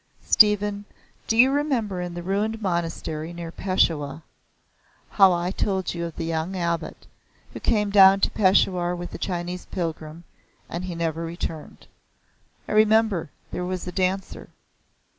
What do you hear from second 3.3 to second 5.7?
near Peshawar, how I